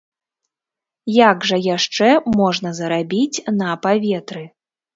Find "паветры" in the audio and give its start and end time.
3.87-4.43